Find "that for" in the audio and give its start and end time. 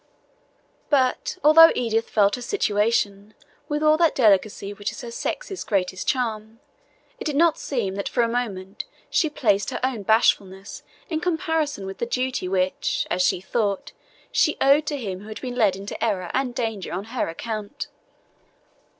7.93-8.23